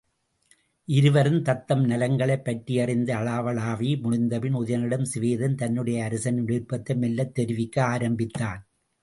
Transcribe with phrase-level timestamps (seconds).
[0.87, 8.61] இருவரும் தத்தம் நலங்களைப் பற்றியறிந்து அளவளாவி முடிந்தபின் உதயணனிடம் சிவேதன் தன்னுடைய அரசனின் விருப்பத்தை மெல்லத் தெரிவிக்க ஆரம்பித்தான்.